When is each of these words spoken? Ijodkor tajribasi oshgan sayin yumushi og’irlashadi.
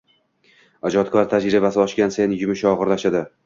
Ijodkor 0.91 1.29
tajribasi 1.35 1.85
oshgan 1.87 2.19
sayin 2.19 2.37
yumushi 2.41 2.69
og’irlashadi. 2.75 3.27